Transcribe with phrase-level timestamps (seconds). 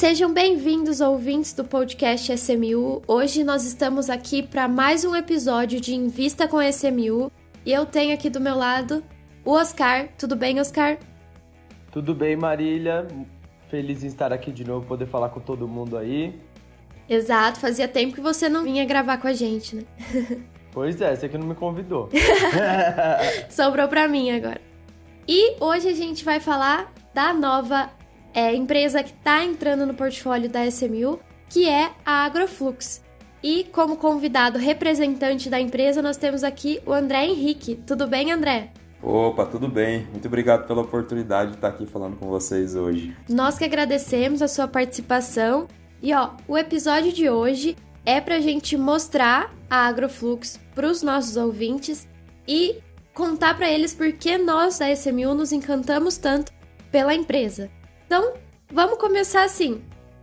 [0.00, 3.02] Sejam bem-vindos, ouvintes do podcast SMU.
[3.06, 7.30] Hoje nós estamos aqui para mais um episódio de Invista com SMU
[7.66, 9.04] e eu tenho aqui do meu lado
[9.44, 10.08] o Oscar.
[10.16, 10.96] Tudo bem, Oscar?
[11.92, 13.06] Tudo bem, Marília.
[13.68, 16.34] Feliz em estar aqui de novo, poder falar com todo mundo aí.
[17.06, 19.84] Exato, fazia tempo que você não vinha gravar com a gente, né?
[20.72, 22.08] Pois é, você que não me convidou.
[23.50, 24.62] Sobrou pra mim agora.
[25.28, 27.90] E hoje a gente vai falar da nova
[28.34, 33.02] é, empresa que está entrando no portfólio da SMU, que é a Agroflux.
[33.42, 37.76] E como convidado representante da empresa, nós temos aqui o André Henrique.
[37.86, 38.70] Tudo bem, André?
[39.02, 40.06] Opa, tudo bem.
[40.10, 43.16] Muito obrigado pela oportunidade de estar aqui falando com vocês hoje.
[43.28, 45.66] Nós que agradecemos a sua participação.
[46.02, 51.02] E ó, o episódio de hoje é para a gente mostrar a Agroflux para os
[51.02, 52.06] nossos ouvintes
[52.46, 52.76] e
[53.14, 56.52] contar para eles por que nós da SMU nos encantamos tanto
[56.90, 57.70] pela empresa.
[58.10, 58.32] Então,
[58.72, 59.82] vamos começar assim,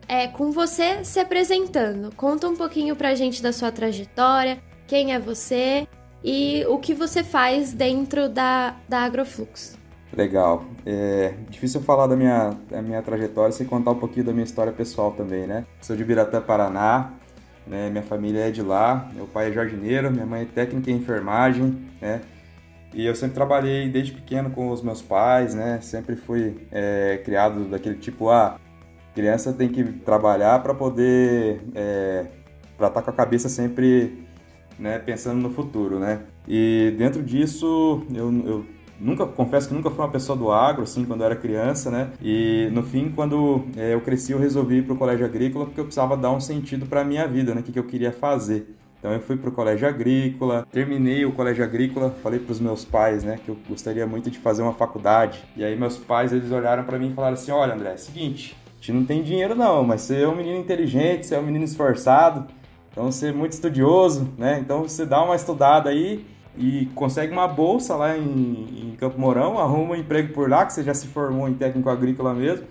[0.10, 2.14] é, com você se apresentando.
[2.18, 5.88] Conta um pouquinho pra gente da sua trajetória, quem é você
[6.22, 9.78] e o que você faz dentro da, da Agroflux.
[10.12, 10.66] Legal.
[10.86, 14.74] É difícil falar da minha, da minha trajetória sem contar um pouquinho da minha história
[14.74, 15.66] pessoal também, né?
[15.80, 17.14] Sou de Biratã, Paraná,
[17.66, 17.90] né?
[17.90, 21.88] minha família é de lá, meu pai é jardineiro, minha mãe é técnica em enfermagem,
[22.02, 22.20] né?
[22.98, 25.80] E eu sempre trabalhei desde pequeno com os meus pais, né?
[25.82, 28.60] Sempre fui é, criado daquele tipo, ah,
[29.14, 32.26] criança tem que trabalhar para poder, é,
[32.76, 34.26] para estar tá com a cabeça sempre,
[34.80, 36.22] né, pensando no futuro, né?
[36.48, 38.66] E dentro disso, eu, eu
[39.00, 42.10] nunca, confesso que nunca fui uma pessoa do agro, assim, quando eu era criança, né?
[42.20, 45.80] E no fim, quando é, eu cresci, eu resolvi ir para o colégio agrícola porque
[45.80, 47.62] eu precisava dar um sentido para a minha vida, né?
[47.62, 48.76] O que, que eu queria fazer.
[49.00, 52.84] Então eu fui para o colégio agrícola, terminei o colégio agrícola, falei para os meus
[52.84, 55.44] pais, né, que eu gostaria muito de fazer uma faculdade.
[55.56, 58.58] E aí meus pais eles olharam para mim e falaram assim: "Olha, André, é seguinte,
[58.74, 61.44] a gente não tem dinheiro não, mas você é um menino inteligente, você é um
[61.44, 62.48] menino esforçado,
[62.92, 64.60] então você é muito estudioso, né?
[64.60, 66.26] Então você dá uma estudada aí
[66.58, 70.74] e consegue uma bolsa lá em, em Campo Mourão, arruma um emprego por lá, que
[70.74, 72.66] você já se formou em técnico agrícola mesmo,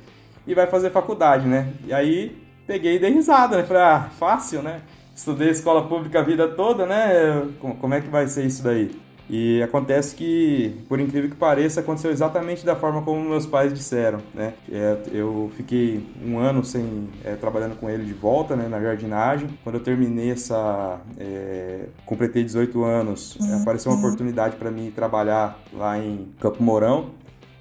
[0.45, 1.73] e vai fazer faculdade, né?
[1.87, 2.37] E aí
[2.67, 3.63] peguei e dei risada, né?
[3.63, 4.81] Falei, ah, fácil, né?
[5.17, 7.49] Estudei escola pública a vida toda, né?
[7.59, 8.95] Como é que vai ser isso daí?
[9.29, 14.21] E acontece que, por incrível que pareça, aconteceu exatamente da forma como meus pais disseram,
[14.33, 14.55] né?
[14.71, 19.49] É, eu fiquei um ano sem é, trabalhando com ele de volta, né, na jardinagem.
[19.65, 23.63] Quando eu terminei essa, é, completei 18 anos, uhum.
[23.63, 27.11] apareceu uma oportunidade para mim trabalhar lá em Campo Mourão.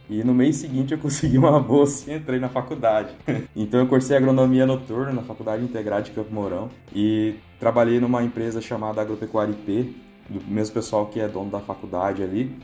[0.10, 3.16] E no mês seguinte eu consegui uma bolsa e entrei na faculdade.
[3.56, 8.62] então eu cursei agronomia noturna na Faculdade Integrada de Campo Mourão e trabalhei numa empresa
[8.62, 9.96] chamada Agropecuária IP,
[10.30, 12.56] do mesmo pessoal que é dono da faculdade ali,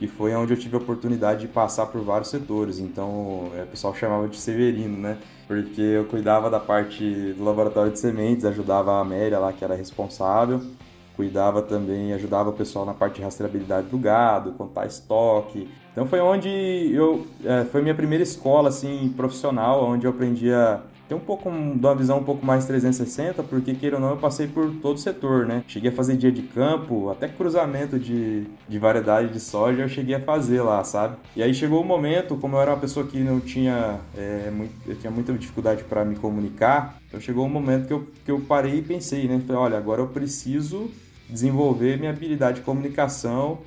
[0.00, 2.78] e foi onde eu tive a oportunidade de passar por vários setores.
[2.78, 5.18] Então é, o pessoal chamava de Severino, né?
[5.46, 9.74] Porque eu cuidava da parte do laboratório de sementes, ajudava a Amélia lá que era
[9.74, 10.60] responsável
[11.16, 15.68] cuidava também, ajudava o pessoal na parte de rastreabilidade do gado, contar estoque.
[15.92, 20.80] Então foi onde eu, é, foi minha primeira escola assim profissional, onde eu aprendi a
[21.12, 24.16] ter um pouco de uma visão um pouco mais 360, porque queira ou não eu
[24.16, 25.62] passei por todo o setor, né?
[25.68, 30.14] Cheguei a fazer dia de campo, até cruzamento de, de variedade de soja eu cheguei
[30.14, 31.16] a fazer lá, sabe?
[31.36, 34.50] E aí chegou o um momento, como eu era uma pessoa que não tinha, é,
[34.50, 38.30] muito, eu tinha muita dificuldade para me comunicar, então chegou um momento que eu, que
[38.30, 39.42] eu parei e pensei, né?
[39.46, 40.90] Falei, olha, agora eu preciso
[41.28, 43.58] desenvolver minha habilidade de comunicação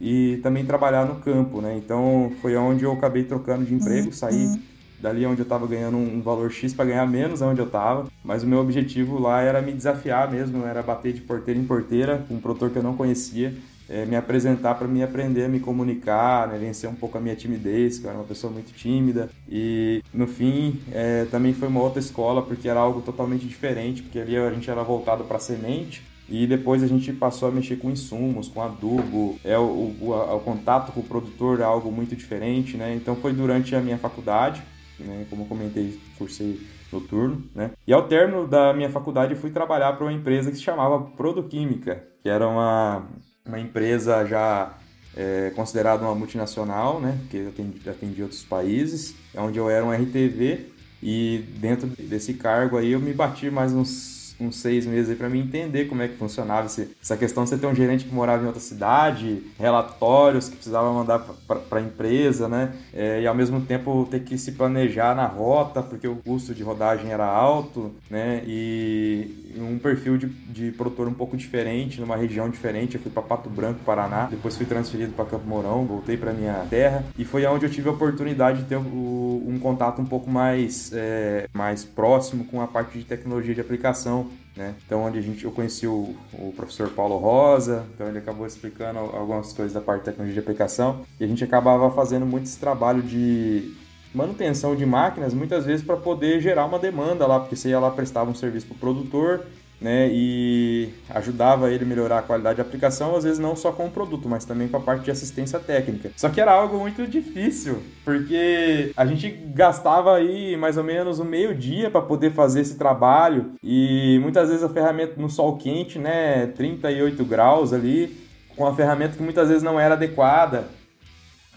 [0.00, 1.76] e também trabalhar no campo, né?
[1.76, 4.12] Então foi onde eu acabei trocando de emprego, uhum.
[4.12, 4.60] saí
[5.00, 8.44] dali onde eu estava ganhando um valor X para ganhar menos onde eu estava, mas
[8.44, 12.34] o meu objetivo lá era me desafiar mesmo, era bater de porteira em porteira com
[12.34, 13.52] um produtor que eu não conhecia,
[13.88, 17.34] é, me apresentar para me aprender a me comunicar, né, vencer um pouco a minha
[17.34, 19.28] timidez, que eu era uma pessoa muito tímida.
[19.48, 24.20] E no fim, é, também foi uma outra escola, porque era algo totalmente diferente, porque
[24.20, 26.02] ali a gente era voltado para semente,
[26.32, 30.40] e depois a gente passou a mexer com insumos, com adubo, é o, o, o,
[30.40, 32.94] contato com o produtor é algo muito diferente, né?
[32.94, 34.62] Então foi durante a minha faculdade,
[34.98, 35.26] né?
[35.28, 36.58] Como eu comentei, cursei
[36.90, 37.72] noturno, né?
[37.86, 42.02] E ao término da minha faculdade fui trabalhar para uma empresa que se chamava Produquímica,
[42.22, 43.02] que era uma,
[43.44, 44.72] uma empresa já
[45.14, 47.18] é, considerada uma multinacional, né?
[47.30, 52.92] Que atendia, atendia outros países, onde eu era um RTV e dentro desse cargo aí
[52.92, 56.16] eu me bati mais uns uns seis meses aí para mim entender como é que
[56.16, 60.48] funcionava esse, essa questão de você ter um gerente que morava em outra cidade, relatórios
[60.48, 62.72] que precisava mandar para a empresa, né?
[62.92, 66.62] É, e ao mesmo tempo ter que se planejar na rota, porque o custo de
[66.62, 68.42] rodagem era alto, né?
[68.46, 72.96] E um perfil de, de produtor um pouco diferente, numa região diferente.
[72.96, 76.66] Eu fui para Pato Branco, Paraná, depois fui transferido para Campo Mourão, voltei para minha
[76.70, 80.30] terra e foi onde eu tive a oportunidade de ter o, um contato um pouco
[80.30, 84.74] mais, é, mais próximo com a parte de tecnologia de aplicação né?
[84.84, 88.98] Então, onde a gente, eu conheci o, o, professor Paulo Rosa, então ele acabou explicando
[88.98, 92.58] algumas coisas da parte de tecnologia de aplicação, e a gente acabava fazendo muito esse
[92.58, 93.74] trabalho de
[94.14, 97.90] manutenção de máquinas, muitas vezes para poder gerar uma demanda lá, porque você ia lá
[97.90, 99.46] prestava um serviço para o produtor,
[99.82, 103.86] né, e ajudava ele a melhorar a qualidade de aplicação, às vezes não só com
[103.86, 106.10] o produto, mas também com a parte de assistência técnica.
[106.16, 111.24] Só que era algo muito difícil, porque a gente gastava aí mais ou menos um
[111.24, 115.98] meio dia para poder fazer esse trabalho e muitas vezes a ferramenta no sol quente,
[115.98, 118.16] né, 38 graus ali,
[118.56, 120.68] com a ferramenta que muitas vezes não era adequada.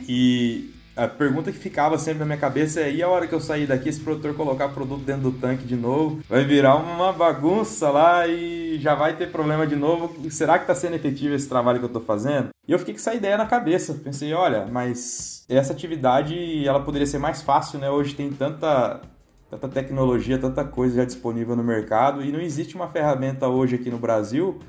[0.07, 3.41] E a pergunta que ficava sempre na minha cabeça é: e a hora que eu
[3.41, 6.21] sair daqui, esse produtor colocar produto dentro do tanque de novo?
[6.29, 10.29] Vai virar uma bagunça lá e já vai ter problema de novo.
[10.31, 12.49] Será que está sendo efetivo esse trabalho que eu estou fazendo?
[12.67, 13.93] E eu fiquei com essa ideia na cabeça.
[13.93, 17.89] Pensei: olha, mas essa atividade ela poderia ser mais fácil, né?
[17.89, 19.01] Hoje tem tanta
[19.49, 23.91] tanta tecnologia, tanta coisa já disponível no mercado e não existe uma ferramenta hoje aqui
[23.91, 24.59] no Brasil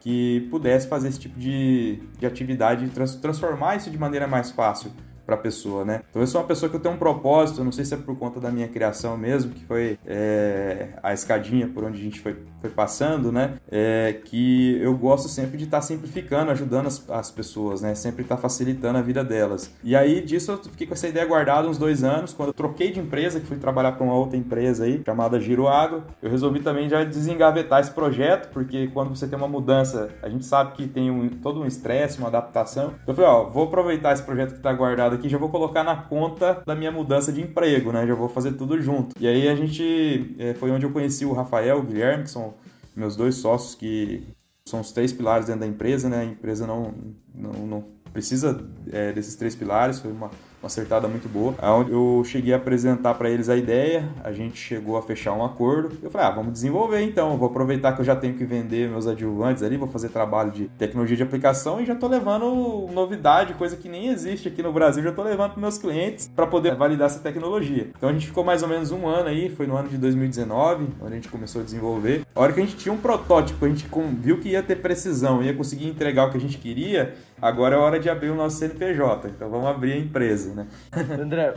[0.00, 4.90] que pudesse fazer esse tipo de, de atividade e transformar isso de maneira mais fácil
[5.24, 6.02] para a pessoa, né?
[6.10, 8.16] Então eu sou uma pessoa que eu tenho um propósito, não sei se é por
[8.16, 12.36] conta da minha criação mesmo, que foi é, a escadinha por onde a gente foi,
[12.60, 13.54] foi passando, né?
[13.70, 17.94] É, que eu gosto sempre de estar tá simplificando, ajudando as, as pessoas, né?
[17.94, 19.70] Sempre estar tá facilitando a vida delas.
[19.82, 22.92] E aí disso eu fiquei com essa ideia guardada uns dois anos, quando eu troquei
[22.92, 26.60] de empresa, que fui trabalhar para uma outra empresa aí, chamada Giro Água, eu resolvi
[26.60, 30.86] também já desengavetar esse projeto, porque quando você tem uma mudança, a gente sabe que
[30.86, 32.94] tem um, todo um estresse, uma adaptação.
[33.02, 35.82] Então eu falei, ó, vou aproveitar esse projeto que está guardado aqui, já vou colocar
[35.84, 38.06] na conta da minha mudança de emprego, né?
[38.06, 39.14] Já vou fazer tudo junto.
[39.20, 42.54] E aí a gente é, foi onde eu conheci o Rafael, o Guilherme, que são
[42.94, 44.22] meus dois sócios que
[44.66, 46.20] são os três pilares dentro da empresa, né?
[46.20, 46.94] A empresa não,
[47.34, 50.30] não, não precisa é, desses três pilares, foi uma
[50.64, 51.54] uma acertada muito boa.
[51.62, 55.44] Onde eu cheguei a apresentar para eles a ideia, a gente chegou a fechar um
[55.44, 55.96] acordo.
[56.02, 57.36] Eu falei, ah, vamos desenvolver então.
[57.36, 60.68] Vou aproveitar que eu já tenho que vender meus adjuvantes ali, vou fazer trabalho de
[60.78, 65.02] tecnologia de aplicação e já tô levando novidade, coisa que nem existe aqui no Brasil,
[65.02, 67.88] já tô levando para meus clientes para poder validar essa tecnologia.
[67.96, 70.88] Então a gente ficou mais ou menos um ano aí, foi no ano de 2019,
[71.00, 72.22] onde a gente começou a desenvolver.
[72.34, 73.86] A hora que a gente tinha um protótipo, a gente
[74.18, 77.78] viu que ia ter precisão, ia conseguir entregar o que a gente queria, agora é
[77.78, 79.28] hora de abrir o nosso CNPJ.
[79.28, 80.66] Então vamos abrir a empresa né?
[81.20, 81.54] André,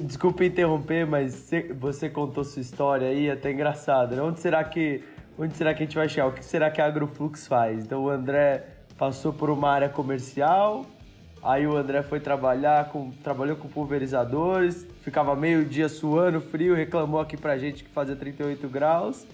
[0.00, 4.22] desculpa interromper, mas você contou sua história aí, é até engraçado, né?
[4.22, 5.02] Onde será que
[5.38, 6.26] onde será que a gente vai chegar?
[6.26, 7.84] O que será que a Agroflux faz?
[7.84, 8.64] Então o André
[8.96, 10.86] passou por uma área comercial,
[11.42, 17.20] aí o André foi trabalhar com trabalhou com pulverizadores, ficava meio dia suando, frio, reclamou
[17.20, 19.26] aqui pra gente que fazia 38 graus.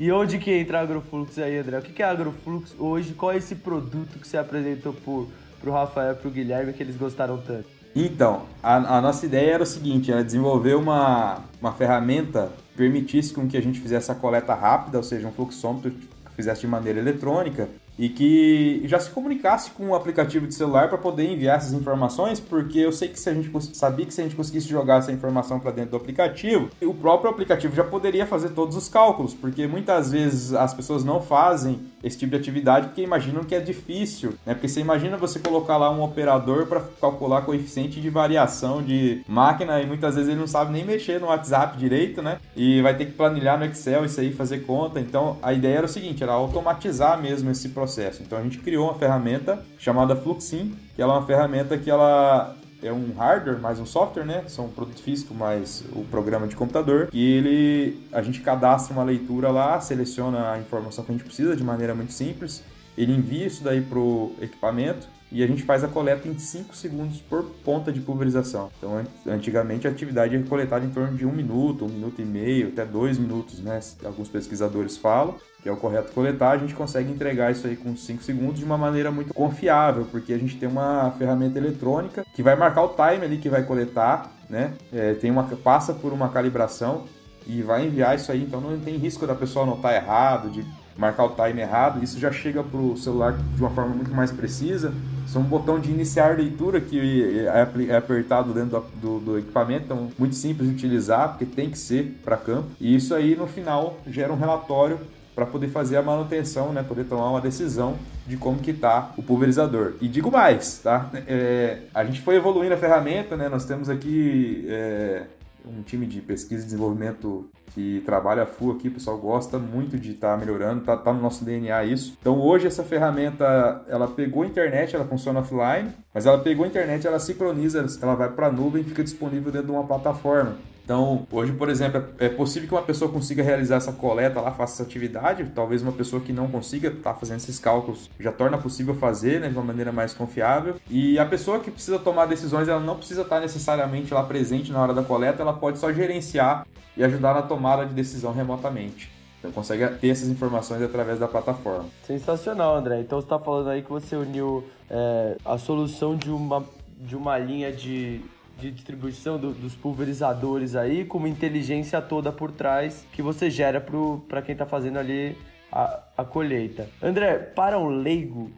[0.00, 1.78] E onde que entra a Agroflux aí, André?
[1.78, 3.12] O que é a Agroflux hoje?
[3.12, 5.28] Qual é esse produto que você apresentou pro,
[5.60, 7.66] pro Rafael e pro Guilherme que eles gostaram tanto?
[7.94, 13.34] Então, a, a, nossa ideia era o seguinte, era desenvolver uma, uma ferramenta que permitisse
[13.34, 16.66] com que a gente fizesse a coleta rápida, ou seja, um fluxômetro que fizesse de
[16.66, 17.68] maneira eletrônica,
[18.00, 22.40] e que já se comunicasse com o aplicativo de celular para poder enviar essas informações,
[22.40, 25.12] porque eu sei que se a gente sabia que se a gente conseguisse jogar essa
[25.12, 29.66] informação para dentro do aplicativo, o próprio aplicativo já poderia fazer todos os cálculos, porque
[29.66, 34.30] muitas vezes as pessoas não fazem esse tipo de atividade porque imaginam que é difícil,
[34.46, 34.54] né?
[34.54, 39.78] Porque você imagina você colocar lá um operador para calcular coeficiente de variação de máquina
[39.82, 42.38] e muitas vezes ele não sabe nem mexer no WhatsApp direito, né?
[42.56, 44.98] E vai ter que planilhar no Excel isso aí, fazer conta.
[44.98, 48.22] Então a ideia era o seguinte, era automatizar mesmo esse processo processo.
[48.22, 52.56] Então a gente criou uma ferramenta chamada Fluxin, que ela é uma ferramenta que ela
[52.82, 54.44] é um hardware mais um software, né?
[54.46, 57.08] São um produto físico mais o programa de computador.
[57.12, 61.54] E ele, a gente cadastra uma leitura lá, seleciona a informação que a gente precisa
[61.56, 62.62] de maneira muito simples.
[62.96, 67.20] Ele envia isso daí pro equipamento e a gente faz a coleta em 5 segundos
[67.20, 68.70] por ponta de pulverização.
[68.78, 72.68] Então, antigamente a atividade é coletada em torno de um minuto, um minuto e meio,
[72.68, 73.80] até dois minutos, né?
[74.04, 77.94] Alguns pesquisadores falam que é o correto coletar, a gente consegue entregar isso aí com
[77.94, 82.42] 5 segundos de uma maneira muito confiável, porque a gente tem uma ferramenta eletrônica que
[82.42, 84.72] vai marcar o time ali que vai coletar, né?
[84.92, 87.04] É, tem uma passa por uma calibração
[87.46, 90.64] e vai enviar isso aí, então não tem risco da pessoa anotar errado, de
[90.96, 94.30] marcar o time errado, isso já chega para o celular de uma forma muito mais
[94.30, 94.92] precisa.
[95.30, 100.10] São um botão de iniciar leitura que é, é apertado dentro do, do, equipamento, então
[100.18, 102.68] muito simples de utilizar, porque tem que ser para campo.
[102.80, 104.98] E isso aí no final gera um relatório
[105.34, 107.96] para poder fazer a manutenção, né, poder tomar uma decisão
[108.26, 109.94] de como que tá o pulverizador.
[110.00, 111.08] E digo mais, tá?
[111.26, 113.48] É, a gente foi evoluindo a ferramenta, né?
[113.48, 115.22] Nós temos aqui é,
[115.66, 120.12] um time de pesquisa e desenvolvimento que trabalha full aqui, o pessoal gosta muito de
[120.12, 122.16] estar tá melhorando, tá, tá, no nosso DNA isso.
[122.20, 126.68] Então hoje essa ferramenta, ela pegou a internet, ela funciona offline, mas ela pegou a
[126.68, 130.56] internet, ela sincroniza, ela vai para a nuvem e fica disponível dentro de uma plataforma.
[130.90, 134.74] Então, hoje, por exemplo, é possível que uma pessoa consiga realizar essa coleta lá, faça
[134.74, 135.48] essa atividade.
[135.54, 139.40] Talvez uma pessoa que não consiga estar tá fazendo esses cálculos já torna possível fazer
[139.40, 140.74] né, de uma maneira mais confiável.
[140.90, 144.82] E a pessoa que precisa tomar decisões, ela não precisa estar necessariamente lá presente na
[144.82, 149.19] hora da coleta, ela pode só gerenciar e ajudar na tomada de decisão remotamente.
[149.40, 151.88] Então consegue ter essas informações através da plataforma.
[152.06, 153.00] Sensacional, André.
[153.00, 156.64] Então você está falando aí que você uniu é, a solução de uma,
[156.98, 158.22] de uma linha de
[158.60, 163.80] de distribuição do, dos pulverizadores aí, com uma inteligência toda por trás que você gera
[164.28, 165.36] para quem está fazendo ali
[165.72, 166.86] a, a colheita.
[167.02, 168.50] André, para o leigo,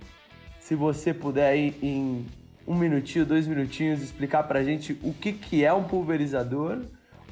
[0.58, 2.26] se você puder aí em
[2.66, 6.80] um minutinho, dois minutinhos, explicar para a gente o que, que é um pulverizador,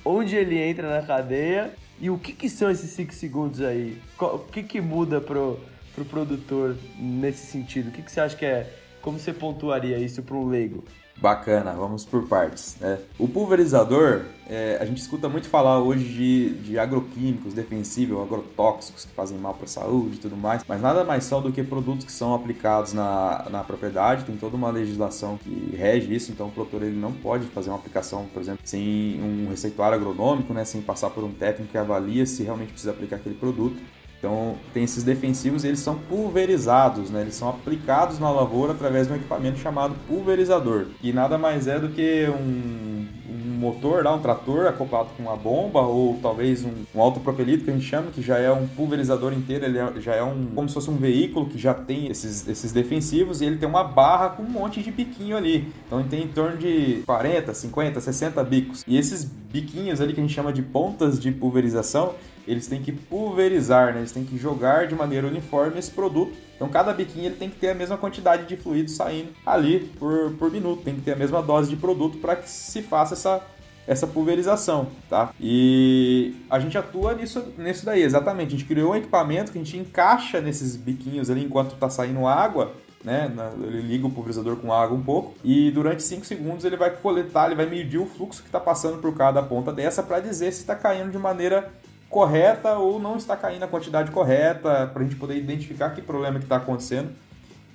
[0.04, 4.00] onde ele entra na cadeia e o que, que são esses 5 segundos aí?
[4.18, 5.60] O que, que muda pro,
[5.94, 7.88] pro produtor nesse sentido?
[7.88, 8.72] O que, que você acha que é?
[9.02, 10.84] Como você pontuaria isso para um leigo?
[11.20, 12.76] Bacana, vamos por partes.
[12.80, 12.98] Né?
[13.18, 19.12] O pulverizador, é, a gente escuta muito falar hoje de, de agroquímicos defensivos, agrotóxicos que
[19.12, 22.06] fazem mal para a saúde e tudo mais, mas nada mais são do que produtos
[22.06, 26.50] que são aplicados na, na propriedade, tem toda uma legislação que rege isso, então o
[26.50, 30.80] produtor ele não pode fazer uma aplicação, por exemplo, sem um receituário agronômico, né, sem
[30.80, 33.76] passar por um técnico que avalia se realmente precisa aplicar aquele produto.
[34.20, 37.22] Então, tem esses defensivos, eles são pulverizados, né?
[37.22, 41.80] Eles são aplicados na lavoura através de um equipamento chamado pulverizador, que nada mais é
[41.80, 46.72] do que um, um motor, lá, um trator acoplado com uma bomba ou talvez um,
[46.94, 50.14] um autopropelido que a gente chama, que já é um pulverizador inteiro, ele é, já
[50.14, 53.56] é um como se fosse um veículo que já tem esses, esses defensivos e ele
[53.56, 55.72] tem uma barra com um monte de biquinho ali.
[55.86, 58.84] Então, ele tem em torno de 40, 50, 60 bicos.
[58.86, 62.14] E esses biquinhos ali que a gente chama de pontas de pulverização,
[62.50, 64.00] eles têm que pulverizar, né?
[64.00, 66.32] eles têm que jogar de maneira uniforme esse produto.
[66.56, 70.32] Então cada biquinho ele tem que ter a mesma quantidade de fluido saindo ali por,
[70.32, 73.42] por minuto, tem que ter a mesma dose de produto para que se faça essa,
[73.86, 75.32] essa pulverização, tá?
[75.40, 78.48] E a gente atua nisso, nisso daí, exatamente.
[78.48, 82.26] A gente criou um equipamento que a gente encaixa nesses biquinhos ali enquanto está saindo
[82.26, 83.32] água, né?
[83.62, 87.46] Ele liga o pulverizador com água um pouco e durante 5 segundos ele vai coletar,
[87.46, 90.60] ele vai medir o fluxo que está passando por cada ponta dessa para dizer se
[90.60, 91.72] está caindo de maneira
[92.10, 96.38] correta ou não está caindo a quantidade correta, para a gente poder identificar que problema
[96.38, 97.10] que está acontecendo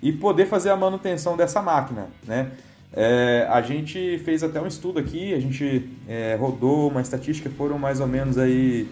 [0.02, 2.52] e poder fazer a manutenção dessa máquina, né?
[2.94, 7.80] É, a gente fez até um estudo aqui, a gente é, rodou uma estatística, foram
[7.80, 8.88] mais ou menos aí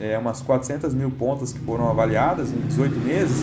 [0.00, 3.42] é, umas 400 mil pontas que foram avaliadas em 18 meses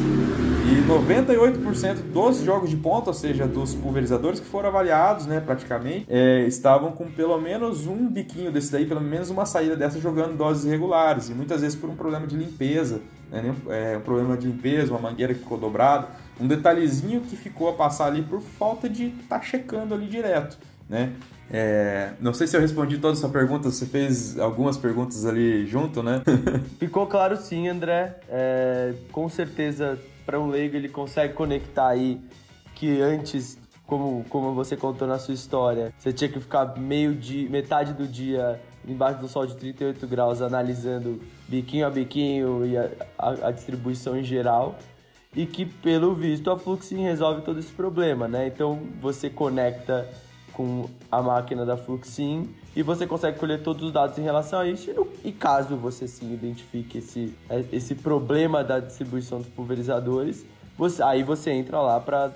[0.69, 6.05] e 98% dos jogos de ponta, ou seja, dos pulverizadores que foram avaliados, né, praticamente,
[6.07, 10.37] é, estavam com pelo menos um biquinho desse daí, pelo menos uma saída dessa jogando
[10.37, 13.01] doses regulares e muitas vezes por um problema de limpeza,
[13.31, 16.07] né, é, um problema de limpeza, uma mangueira que ficou dobrada,
[16.39, 20.57] um detalhezinho que ficou a passar ali por falta de estar tá checando ali direto,
[20.87, 21.13] né?
[21.51, 25.65] É, não sei se eu respondi toda a sua pergunta, você fez algumas perguntas ali
[25.65, 26.21] junto, né?
[26.77, 28.19] Ficou claro sim, André.
[28.29, 32.21] É, com certeza, para um leigo, ele consegue conectar aí
[32.75, 37.49] que antes, como, como você contou na sua história, você tinha que ficar meio de
[37.49, 42.89] metade do dia embaixo do sol de 38 graus analisando biquinho a biquinho e a,
[43.17, 44.77] a, a distribuição em geral
[45.35, 48.47] e que pelo visto a Fluxin resolve todo esse problema, né?
[48.47, 50.07] Então você conecta
[50.59, 54.67] com a máquina da Fluxin e você consegue colher todos os dados em relação a
[54.67, 54.91] isso.
[55.23, 60.45] E, caso você sim identifique esse, é, esse problema da distribuição dos pulverizadores,
[60.77, 62.33] você, aí você entra lá para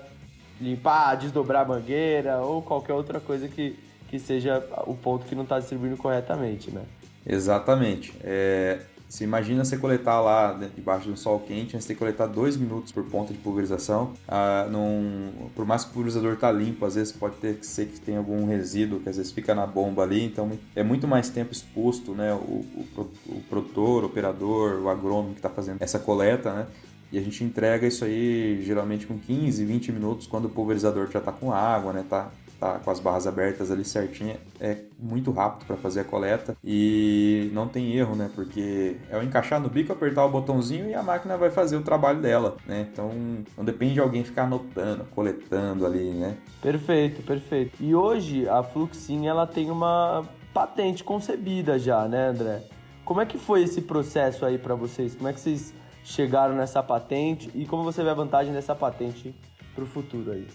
[0.58, 3.78] limpar, desdobrar a mangueira ou qualquer outra coisa que,
[4.08, 6.84] que seja o ponto que não está distribuindo corretamente, né?
[7.26, 8.14] Exatamente.
[8.22, 12.56] É, você imagina você coletar lá debaixo do sol quente, você tem que coletar dois
[12.56, 14.12] minutos por ponta de pulverização.
[14.26, 17.86] Ah, num, por mais que o pulverizador tá limpo, às vezes pode ter que ser
[17.86, 21.28] que tem algum resíduo que às vezes fica na bomba ali, então é muito mais
[21.28, 22.32] tempo exposto, né?
[22.34, 22.64] O,
[22.96, 26.66] o, o produtor, o operador, o agrônomo que está fazendo essa coleta, né?
[27.12, 31.20] E a gente entrega isso aí geralmente com 15, 20 minutos quando o pulverizador já
[31.20, 32.04] está com água, né?
[32.08, 36.56] Tá tá com as barras abertas ali certinha, é muito rápido para fazer a coleta
[36.62, 38.30] e não tem erro, né?
[38.34, 41.82] Porque é o encaixar no bico, apertar o botãozinho e a máquina vai fazer o
[41.82, 42.86] trabalho dela, né?
[42.92, 43.10] Então
[43.56, 46.36] não depende de alguém ficar anotando, coletando ali, né?
[46.62, 47.82] Perfeito, perfeito.
[47.82, 52.62] E hoje a Fluxin ela tem uma patente concebida já, né, André?
[53.04, 55.14] Como é que foi esse processo aí para vocês?
[55.14, 59.34] Como é que vocês chegaram nessa patente e como você vê a vantagem dessa patente
[59.74, 60.46] para o futuro aí?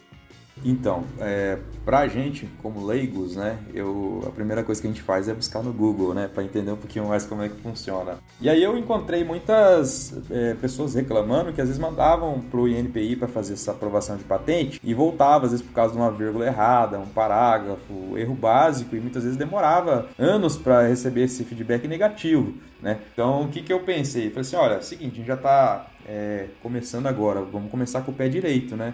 [0.63, 5.27] Então, é, pra gente, como leigos, né, eu, a primeira coisa que a gente faz
[5.27, 8.17] é buscar no Google, né, para entender um pouquinho mais como é que funciona.
[8.41, 13.27] E aí eu encontrei muitas é, pessoas reclamando que às vezes mandavam pro INPI para
[13.27, 16.99] fazer essa aprovação de patente e voltava, às vezes por causa de uma vírgula errada,
[16.99, 22.99] um parágrafo, erro básico, e muitas vezes demorava anos para receber esse feedback negativo, né.
[23.13, 24.29] Então, o que que eu pensei?
[24.29, 28.01] Falei assim, olha, é o seguinte, a gente já está é, começando agora, vamos começar
[28.01, 28.93] com o pé direito, né.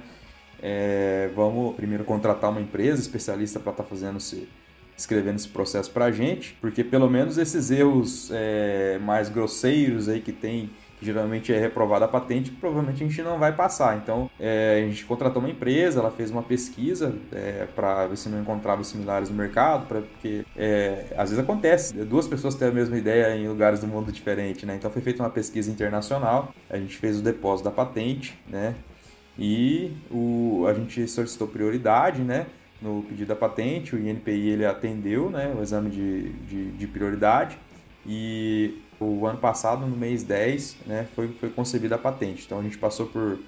[0.62, 4.48] É, vamos primeiro contratar uma empresa especialista para estar tá fazendo esse,
[4.98, 10.22] escrevendo esse processo para a gente, porque pelo menos esses erros é, mais grosseiros aí
[10.22, 13.98] que tem, que geralmente é reprovada a patente, provavelmente a gente não vai passar.
[13.98, 18.30] Então é, a gente contratou uma empresa, ela fez uma pesquisa é, para ver se
[18.30, 22.72] não encontrava similares no mercado, pra, porque é, às vezes acontece, duas pessoas têm a
[22.72, 24.76] mesma ideia em lugares do mundo diferentes, né?
[24.76, 28.76] Então foi feita uma pesquisa internacional, a gente fez o depósito da patente, né?
[29.38, 32.48] E o, a gente solicitou prioridade, né?
[32.82, 35.54] No pedido da patente, o INPI ele atendeu, né?
[35.58, 37.58] O exame de, de, de prioridade
[38.06, 41.08] e o ano passado, no mês 10, né?
[41.16, 42.44] Foi, foi concebida a patente.
[42.46, 43.40] Então a gente passou por,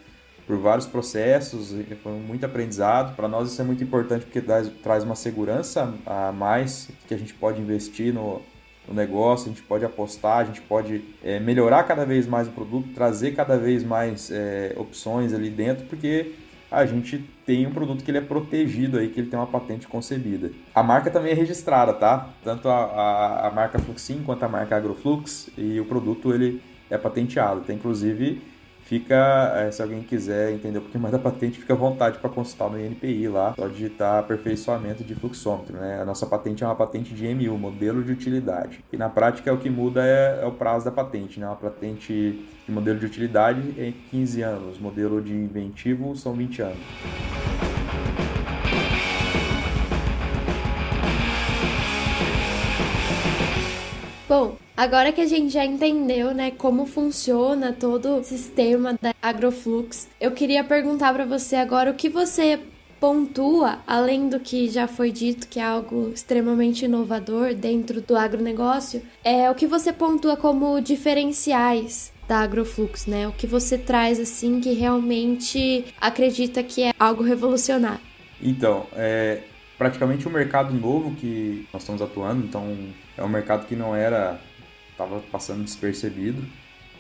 [0.46, 3.16] por vários processos, foi muito aprendizado.
[3.16, 7.18] Para nós isso é muito importante porque traz, traz uma segurança a mais que a
[7.18, 8.42] gente pode investir no,
[8.88, 12.52] no negócio, a gente pode apostar, a gente pode é, melhorar cada vez mais o
[12.52, 16.34] produto, trazer cada vez mais é, opções ali dentro, porque
[16.70, 19.88] a gente tem um produto que ele é protegido aí, que ele tem uma patente
[19.88, 20.52] concebida.
[20.76, 22.30] A marca também é registrada, tá?
[22.44, 26.98] Tanto a, a, a marca Fluxin quanto a marca Agroflux e o produto ele é
[26.98, 27.62] patenteado.
[27.62, 28.42] Tem inclusive
[28.88, 32.30] Fica, é, se alguém quiser entender um pouquinho mais da patente, fica à vontade para
[32.30, 35.76] consultar no INPI lá, só digitar aperfeiçoamento de fluxômetro.
[35.76, 36.00] Né?
[36.02, 38.82] A nossa patente é uma patente de MU, modelo de utilidade.
[38.94, 41.38] E na prática o que muda é, é o prazo da patente.
[41.38, 41.46] Né?
[41.46, 47.77] Uma patente de modelo de utilidade é 15 anos, modelo de inventivo são 20 anos.
[54.28, 60.10] Bom, agora que a gente já entendeu, né, como funciona todo o sistema da Agroflux,
[60.20, 62.60] eu queria perguntar para você agora o que você
[63.00, 69.02] pontua, além do que já foi dito, que é algo extremamente inovador dentro do agronegócio,
[69.24, 73.30] é o que você pontua como diferenciais da Agroflux, né?
[73.30, 78.02] O que você traz assim que realmente acredita que é algo revolucionário.
[78.42, 79.40] Então, é
[79.78, 82.76] praticamente um mercado novo que nós estamos atuando, então
[83.18, 84.40] é um mercado que não era,
[84.92, 86.44] estava passando despercebido.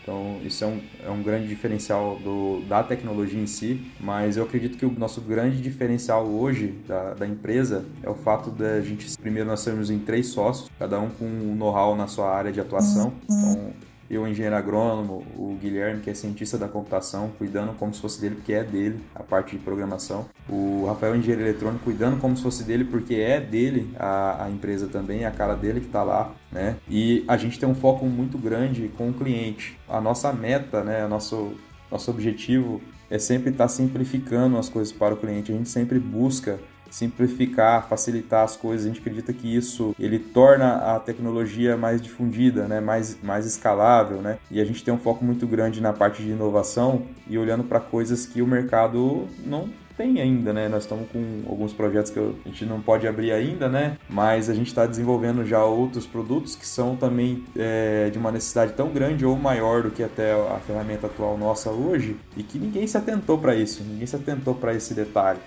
[0.02, 4.46] Então, isso é um, é um grande diferencial do, da tecnologia em si, mas eu
[4.46, 8.80] acredito que o nosso grande diferencial hoje da, da empresa é o fato de a
[8.80, 12.54] gente, primeiro, nós sermos em três sócios, cada um com um know-how na sua área
[12.54, 13.12] de atuação.
[13.26, 13.74] Então,
[14.10, 18.36] eu, engenheiro agrônomo, o Guilherme, que é cientista da computação, cuidando como se fosse dele,
[18.36, 20.26] porque é dele a parte de programação.
[20.48, 24.88] O Rafael, engenheiro eletrônico, cuidando como se fosse dele, porque é dele a, a empresa
[24.88, 26.78] também, a cara dele que está lá, né?
[26.90, 29.78] E a gente tem um foco muito grande com o cliente.
[29.90, 31.54] A nossa meta, né, o nosso,
[31.92, 35.52] nosso objetivo é sempre estar tá simplificando as coisas para o cliente.
[35.52, 36.60] A gente sempre busca
[36.90, 38.86] simplificar, facilitar as coisas.
[38.86, 42.80] A gente acredita que isso ele torna a tecnologia mais difundida, né?
[42.80, 44.38] mais, mais escalável, né?
[44.50, 47.80] E a gente tem um foco muito grande na parte de inovação e olhando para
[47.80, 50.70] coisas que o mercado não tem ainda, né?
[50.70, 53.98] Nós estamos com alguns projetos que a gente não pode abrir ainda, né?
[54.08, 58.74] Mas a gente está desenvolvendo já outros produtos que são também é, de uma necessidade
[58.74, 62.86] tão grande ou maior do que até a ferramenta atual nossa hoje e que ninguém
[62.86, 65.40] se atentou para isso, ninguém se atentou para esse detalhe.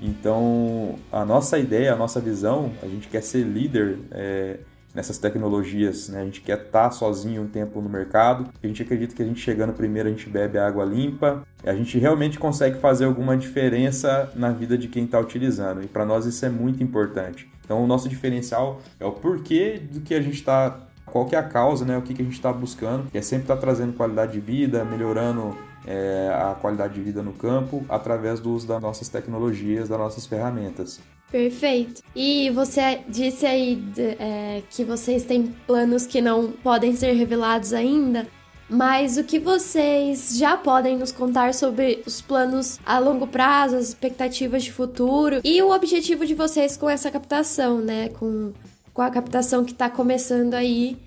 [0.00, 4.58] Então, a nossa ideia, a nossa visão, a gente quer ser líder é,
[4.94, 6.22] nessas tecnologias, né?
[6.22, 8.48] A gente quer estar sozinho um tempo no mercado.
[8.62, 11.42] A gente acredita que a gente chegando primeiro, a gente bebe água limpa.
[11.64, 15.82] A gente realmente consegue fazer alguma diferença na vida de quem está utilizando.
[15.82, 17.50] E para nós isso é muito importante.
[17.64, 21.38] Então, o nosso diferencial é o porquê do que a gente está qual que é
[21.38, 21.96] a causa, né?
[21.96, 24.40] O que, que a gente está buscando, que é sempre estar tá trazendo qualidade de
[24.40, 25.56] vida, melhorando
[25.88, 30.26] é, a qualidade de vida no campo através do uso das nossas tecnologias, das nossas
[30.26, 31.00] ferramentas.
[31.32, 32.02] Perfeito.
[32.14, 38.26] E você disse aí é, que vocês têm planos que não podem ser revelados ainda.
[38.70, 43.88] mas o que vocês já podem nos contar sobre os planos a longo prazo, as
[43.88, 48.10] expectativas de futuro e o objetivo de vocês com essa captação, né?
[48.10, 48.52] Com,
[48.92, 50.98] com a captação que está começando aí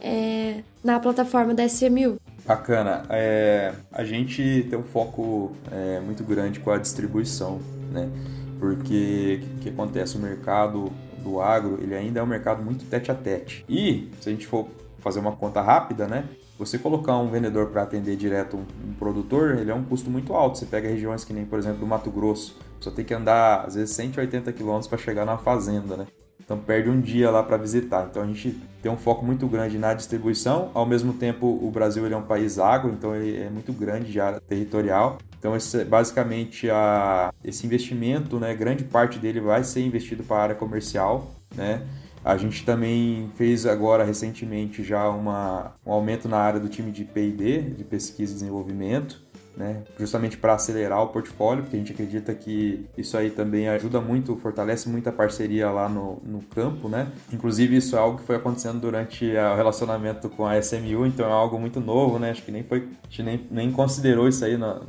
[0.00, 2.18] é, na plataforma da SMU.
[2.50, 3.04] Bacana.
[3.10, 7.60] É, a gente tem um foco é, muito grande com a distribuição,
[7.92, 8.10] né?
[8.58, 10.16] Porque o que, acontece?
[10.16, 10.90] O mercado
[11.22, 13.64] do agro ele ainda é um mercado muito tete a tete.
[13.68, 14.66] E se a gente for
[14.98, 16.24] fazer uma conta rápida, né?
[16.58, 20.34] Você colocar um vendedor para atender direto um, um, produtor, ele é um custo muito
[20.34, 20.58] alto.
[20.58, 23.76] Você pega regiões que nem, por exemplo, do Mato Grosso, você tem que andar às
[23.76, 26.06] vezes 180 quilômetros para chegar na fazenda, né?
[26.44, 28.08] Então perde um dia lá para visitar.
[28.10, 30.70] Então a gente tem um foco muito grande na distribuição.
[30.74, 34.10] Ao mesmo tempo, o Brasil ele é um país agro, então ele é muito grande
[34.10, 35.18] já territorial.
[35.38, 40.42] Então esse, basicamente a, esse investimento, né, grande parte dele vai ser investido para a
[40.42, 41.82] área comercial, né?
[42.22, 47.02] A gente também fez agora recentemente já uma, um aumento na área do time de
[47.02, 49.22] P&D, de pesquisa e desenvolvimento,
[49.56, 49.82] né?
[49.98, 54.36] justamente para acelerar o portfólio, porque a gente acredita que isso aí também ajuda muito,
[54.36, 57.08] fortalece muito a parceria lá no, no campo, né?
[57.32, 61.32] Inclusive isso é algo que foi acontecendo durante o relacionamento com a SMU, então é
[61.32, 62.30] algo muito novo, né?
[62.30, 64.80] Acho que nem foi, a gente nem, nem considerou isso aí no,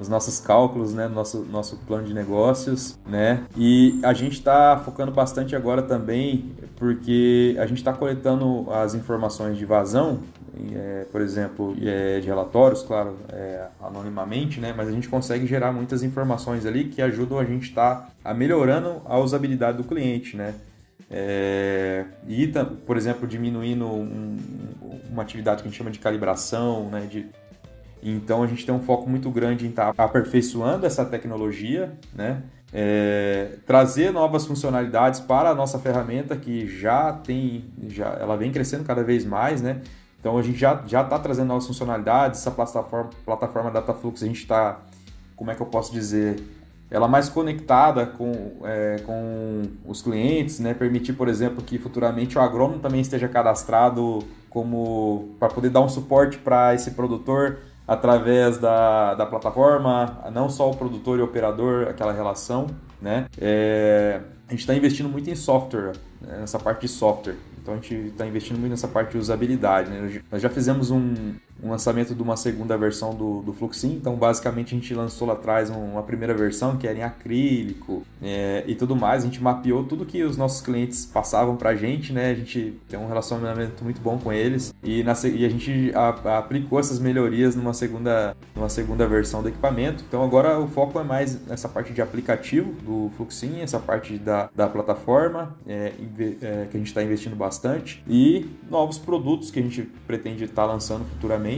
[0.00, 3.44] os nossos cálculos, né, nosso, nosso plano de negócios, né?
[3.54, 9.58] E a gente está focando bastante agora também, porque a gente está coletando as informações
[9.58, 10.20] de vazão,
[10.74, 14.74] é, por exemplo, é, de relatórios, claro, é, anonimamente, né?
[14.76, 19.18] Mas a gente consegue gerar muitas informações ali que ajudam a gente tá, melhorando a
[19.18, 20.54] usabilidade do cliente, né?
[21.10, 22.46] É, e,
[22.86, 24.36] por exemplo, diminuindo um,
[25.10, 27.26] uma atividade que a gente chama de calibração, né, de
[28.02, 32.42] então a gente tem um foco muito grande em estar tá aperfeiçoando essa tecnologia, né?
[32.72, 38.84] É, trazer novas funcionalidades para a nossa ferramenta que já tem, já, ela vem crescendo
[38.84, 39.82] cada vez mais, né?
[40.20, 42.40] Então a gente já já está trazendo novas funcionalidades.
[42.40, 44.80] Essa plataforma, plataforma DataFlux a gente está,
[45.34, 46.42] como é que eu posso dizer,
[46.90, 48.32] ela mais conectada com,
[48.64, 50.74] é, com os clientes, né?
[50.74, 55.88] Permitir, por exemplo, que futuramente o agrônomo também esteja cadastrado como para poder dar um
[55.88, 61.88] suporte para esse produtor através da, da plataforma, não só o produtor e o operador,
[61.88, 62.66] aquela relação,
[63.00, 63.26] né?
[63.38, 66.38] É, a gente está investindo muito em software, né?
[66.40, 67.36] nessa parte de software.
[67.62, 69.90] Então a gente está investindo muito nessa parte de usabilidade.
[69.90, 70.22] Né?
[70.30, 73.92] Nós já fizemos um, um lançamento de uma segunda versão do, do Fluxin.
[73.92, 78.64] Então, basicamente, a gente lançou lá atrás uma primeira versão que era em acrílico é,
[78.66, 79.22] e tudo mais.
[79.22, 82.30] A gente mapeou tudo que os nossos clientes passavam para a gente, né?
[82.30, 86.08] A gente tem um relacionamento muito bom com eles e, na, e a gente a,
[86.08, 90.04] a, aplicou essas melhorias numa segunda, numa segunda versão do equipamento.
[90.06, 94.48] Então, agora o foco é mais nessa parte de aplicativo do Fluxin, essa parte da,
[94.54, 95.92] da plataforma é,
[96.42, 100.66] é, que a gente está investindo bastante e novos produtos que a gente pretende estar
[100.66, 101.49] tá lançando futuramente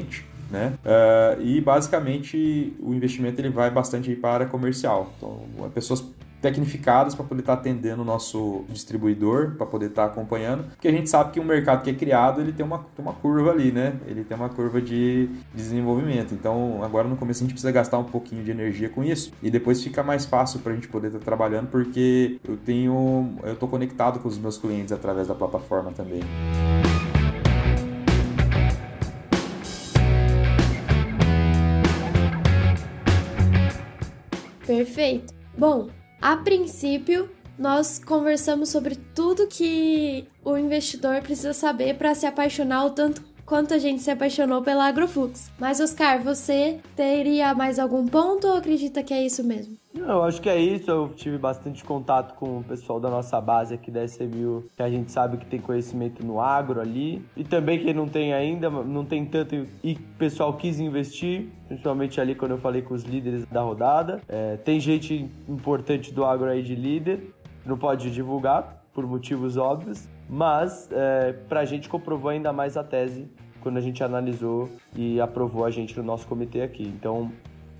[0.50, 0.74] né?
[0.84, 5.12] Uh, e basicamente o investimento ele vai bastante para comercial.
[5.16, 5.40] Então,
[5.74, 6.04] pessoas
[6.42, 10.88] tecnificadas para poder estar tá atendendo o nosso distribuidor, para poder estar tá acompanhando, porque
[10.88, 13.52] a gente sabe que um mercado que é criado, ele tem uma, tem uma curva
[13.52, 13.94] ali, né?
[14.06, 16.34] Ele tem uma curva de desenvolvimento.
[16.34, 19.50] Então, agora no começo a gente precisa gastar um pouquinho de energia com isso e
[19.50, 23.52] depois fica mais fácil para a gente poder estar tá trabalhando, porque eu tenho, eu
[23.52, 26.20] estou conectado com os meus clientes através da plataforma também.
[35.02, 35.34] Perfeito.
[35.58, 42.86] Bom, a princípio, nós conversamos sobre tudo que o investidor precisa saber para se apaixonar
[42.86, 45.50] o tanto quanto a gente se apaixonou pela Agroflux.
[45.58, 49.76] Mas, Oscar, você teria mais algum ponto ou acredita que é isso mesmo?
[49.94, 50.90] Eu acho que é isso.
[50.90, 54.88] Eu tive bastante contato com o pessoal da nossa base aqui da SMU, que a
[54.88, 57.24] gente sabe que tem conhecimento no agro ali.
[57.36, 62.20] E também quem não tem ainda, não tem tanto e o pessoal quis investir, principalmente
[62.20, 64.20] ali quando eu falei com os líderes da rodada.
[64.28, 67.34] É, tem gente importante do agro aí de líder,
[67.66, 72.82] não pode divulgar por motivos óbvios, mas é, para a gente comprovou ainda mais a
[72.82, 73.28] tese
[73.60, 74.66] quando a gente analisou
[74.96, 76.84] e aprovou a gente no nosso comitê aqui.
[76.84, 77.30] Então,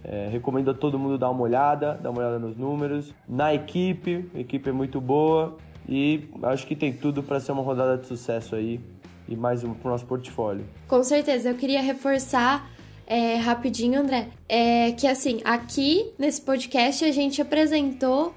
[0.05, 4.29] é, recomendo a todo mundo dar uma olhada, dar uma olhada nos números, na equipe,
[4.35, 5.57] a equipe é muito boa
[5.89, 8.79] e acho que tem tudo para ser uma rodada de sucesso aí
[9.27, 10.67] e mais um para o nosso portfólio.
[10.87, 12.71] Com certeza, eu queria reforçar
[13.07, 18.35] é, rapidinho, André, é que assim, aqui nesse podcast a gente apresentou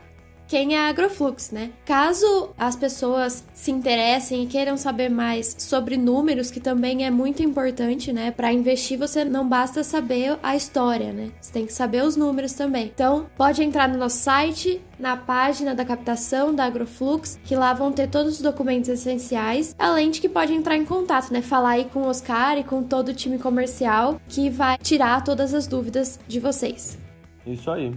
[0.47, 1.71] quem é a Agroflux, né?
[1.85, 7.41] Caso as pessoas se interessem e queiram saber mais sobre números, que também é muito
[7.41, 8.31] importante, né?
[8.31, 11.31] Para investir, você não basta saber a história, né?
[11.39, 12.91] Você tem que saber os números também.
[12.93, 17.91] Então, pode entrar no nosso site, na página da captação da Agroflux, que lá vão
[17.91, 21.41] ter todos os documentos essenciais, além de que pode entrar em contato, né?
[21.41, 25.53] Falar aí com o Oscar e com todo o time comercial que vai tirar todas
[25.53, 26.97] as dúvidas de vocês.
[27.45, 27.93] Isso aí.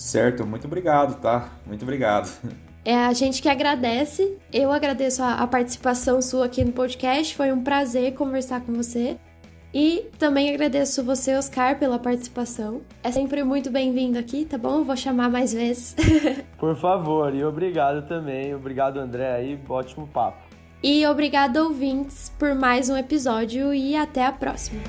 [0.00, 1.50] Certo, muito obrigado, tá?
[1.66, 2.30] Muito obrigado.
[2.82, 4.38] É a gente que agradece.
[4.50, 7.36] Eu agradeço a, a participação sua aqui no podcast.
[7.36, 9.18] Foi um prazer conversar com você.
[9.74, 12.80] E também agradeço você, Oscar, pela participação.
[13.04, 14.78] É sempre muito bem-vindo aqui, tá bom?
[14.78, 15.94] Eu vou chamar mais vezes.
[16.58, 18.54] Por favor, e obrigado também.
[18.54, 19.60] Obrigado, André, aí.
[19.68, 20.38] Ótimo papo.
[20.82, 24.80] E obrigado, ouvintes, por mais um episódio e até a próxima.